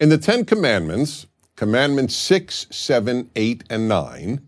[0.00, 1.26] In the Ten Commandments,
[1.56, 4.40] Commandments 6, 7, 8, and 9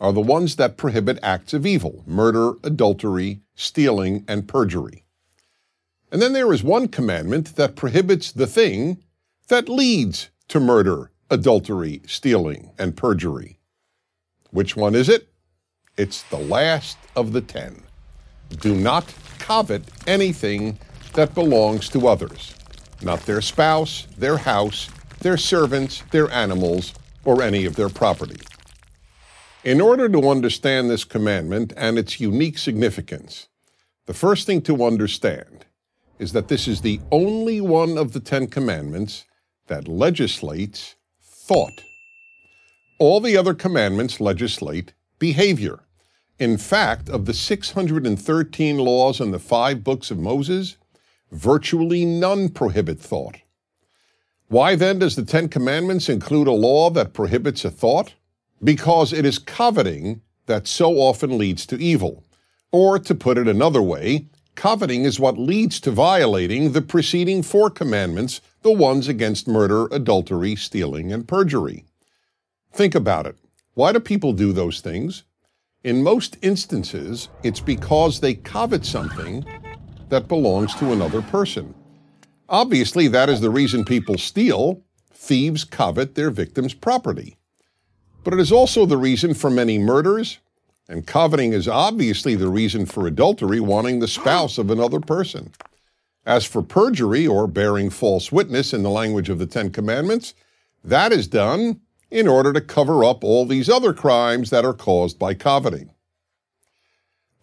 [0.00, 5.04] are the ones that prohibit acts of evil murder, adultery, stealing, and perjury.
[6.10, 9.04] And then there is one commandment that prohibits the thing
[9.46, 13.60] that leads to murder, adultery, stealing, and perjury.
[14.50, 15.28] Which one is it?
[15.96, 17.84] It's the last of the ten.
[18.60, 20.76] Do not covet anything
[21.12, 22.56] that belongs to others,
[23.04, 24.88] not their spouse, their house,
[25.20, 28.40] their servants, their animals, or any of their property.
[29.64, 33.48] In order to understand this commandment and its unique significance,
[34.06, 35.66] the first thing to understand
[36.18, 39.24] is that this is the only one of the Ten Commandments
[39.68, 41.82] that legislates thought.
[42.98, 45.80] All the other commandments legislate behavior.
[46.38, 50.76] In fact, of the 613 laws in the five books of Moses,
[51.32, 53.38] virtually none prohibit thought.
[54.48, 58.14] Why then does the Ten Commandments include a law that prohibits a thought?
[58.62, 62.22] Because it is coveting that so often leads to evil.
[62.70, 67.70] Or, to put it another way, coveting is what leads to violating the preceding four
[67.70, 71.86] commandments, the ones against murder, adultery, stealing, and perjury.
[72.72, 73.36] Think about it.
[73.74, 75.24] Why do people do those things?
[75.82, 79.44] In most instances, it's because they covet something
[80.12, 81.74] that belongs to another person.
[82.46, 84.82] Obviously, that is the reason people steal.
[85.10, 87.38] Thieves covet their victim's property.
[88.22, 90.38] But it is also the reason for many murders,
[90.86, 95.50] and coveting is obviously the reason for adultery, wanting the spouse of another person.
[96.26, 100.34] As for perjury, or bearing false witness in the language of the Ten Commandments,
[100.84, 105.18] that is done in order to cover up all these other crimes that are caused
[105.18, 105.91] by coveting.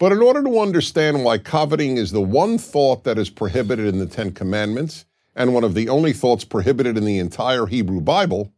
[0.00, 3.98] But in order to understand why coveting is the one thought that is prohibited in
[3.98, 5.04] the Ten Commandments
[5.36, 8.50] and one of the only thoughts prohibited in the entire Hebrew Bible,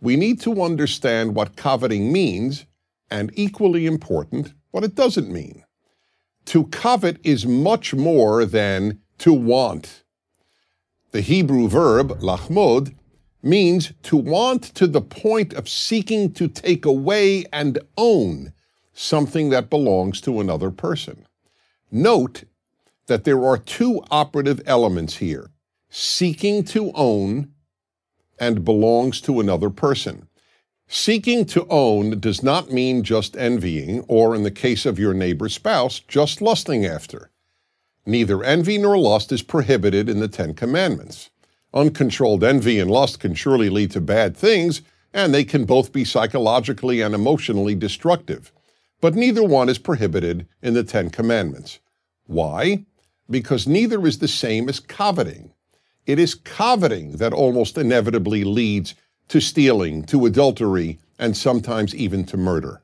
[0.00, 2.64] we need to understand what coveting means
[3.10, 5.62] and, equally important, what it doesn't mean.
[6.46, 10.04] To covet is much more than to want.
[11.10, 12.94] The Hebrew verb, lachmod,
[13.42, 18.54] means to want to the point of seeking to take away and own
[18.98, 21.24] something that belongs to another person.
[21.90, 22.42] Note
[23.06, 25.50] that there are two operative elements here
[25.88, 27.50] seeking to own
[28.40, 30.28] and belongs to another person.
[30.88, 35.54] Seeking to own does not mean just envying, or in the case of your neighbor's
[35.54, 37.30] spouse, just lusting after.
[38.04, 41.30] Neither envy nor lust is prohibited in the Ten Commandments.
[41.72, 44.82] Uncontrolled envy and lust can surely lead to bad things,
[45.14, 48.52] and they can both be psychologically and emotionally destructive
[49.00, 51.78] but neither one is prohibited in the Ten Commandments.
[52.26, 52.84] Why?
[53.30, 55.52] Because neither is the same as coveting.
[56.06, 58.94] It is coveting that almost inevitably leads
[59.28, 62.82] to stealing, to adultery, and sometimes even to murder.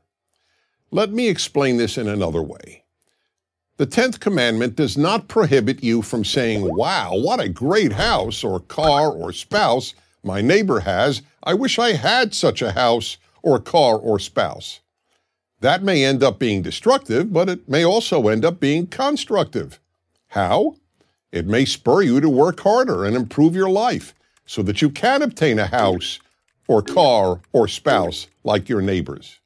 [0.90, 2.84] Let me explain this in another way.
[3.76, 8.60] The tenth commandment does not prohibit you from saying, Wow, what a great house or
[8.60, 11.22] car or spouse my neighbor has.
[11.42, 14.80] I wish I had such a house or car or spouse.
[15.60, 19.80] That may end up being destructive, but it may also end up being constructive.
[20.28, 20.76] How?
[21.32, 24.14] It may spur you to work harder and improve your life
[24.46, 26.18] so that you can obtain a house
[26.68, 29.40] or car or spouse like your neighbors.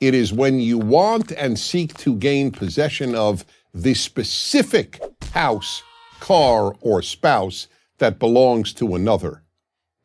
[0.00, 5.00] It is when you want and seek to gain possession of the specific
[5.32, 5.82] house,
[6.20, 7.68] car, or spouse
[7.98, 9.42] that belongs to another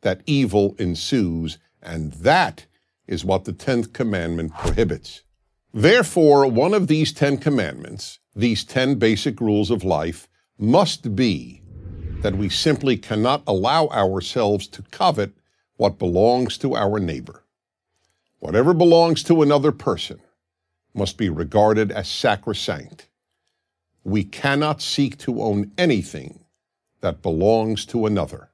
[0.00, 2.66] that evil ensues, and that
[3.08, 5.22] is what the 10th commandment prohibits.
[5.74, 11.62] Therefore, one of these 10 commandments, these 10 basic rules of life, must be
[12.20, 15.32] that we simply cannot allow ourselves to covet
[15.76, 17.44] what belongs to our neighbor.
[18.40, 20.20] Whatever belongs to another person
[20.94, 23.08] must be regarded as sacrosanct.
[24.04, 26.44] We cannot seek to own anything
[27.00, 28.50] that belongs to another,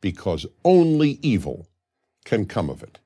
[0.00, 1.68] because only evil
[2.24, 2.98] can come of it.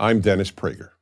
[0.00, 0.92] I'm Dennis Prager.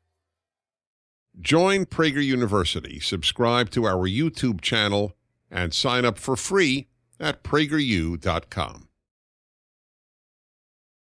[1.41, 5.13] Join Prager University, subscribe to our YouTube channel,
[5.53, 6.89] and sign up for free
[7.21, 8.88] at prageru.com.